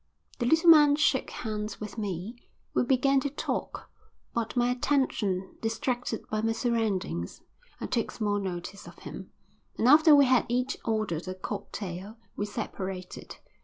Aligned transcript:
The 0.39 0.47
little 0.47 0.71
man 0.71 0.95
shook 0.95 1.29
hands 1.29 1.79
with 1.79 1.95
me. 1.95 2.35
We 2.73 2.81
began 2.83 3.19
to 3.19 3.29
talk, 3.29 3.91
but, 4.33 4.57
my 4.57 4.71
attention 4.71 5.55
distracted 5.61 6.27
by 6.27 6.41
my 6.41 6.53
surroundings, 6.53 7.41
I 7.79 7.85
took 7.85 8.09
small 8.09 8.39
notice 8.39 8.87
of 8.87 8.97
him, 8.97 9.29
and 9.77 9.87
after 9.87 10.15
we 10.15 10.25
had 10.25 10.47
each 10.49 10.75
ordered 10.83 11.27
a 11.27 11.35
cocktail 11.35 12.17
we 12.35 12.47
separated. 12.47 13.37